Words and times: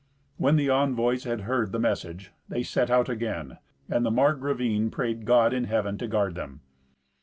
When 0.37 0.55
the 0.55 0.67
envoys 0.67 1.25
had 1.25 1.41
heard 1.41 1.71
the 1.71 1.77
message, 1.77 2.31
they 2.49 2.63
set 2.63 2.89
out 2.89 3.07
again, 3.07 3.59
and 3.87 4.03
the 4.03 4.09
Margravine 4.09 4.89
prayed 4.89 5.25
God 5.25 5.53
in 5.53 5.65
Heaven 5.65 5.95
to 5.99 6.07
guard 6.07 6.33
them. 6.33 6.61